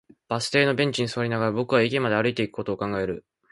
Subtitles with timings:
[0.29, 3.23] バス停のベンチに座りながら、僕は駅まで歩いていくことを考える